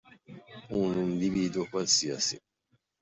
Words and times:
Un 0.79 0.93
individuo 1.13 1.67
qualsiasi. 1.69 2.37